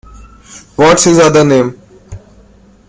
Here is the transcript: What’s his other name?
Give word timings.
What’s 0.77 1.03
his 1.03 1.19
other 1.19 1.43
name? 1.43 1.79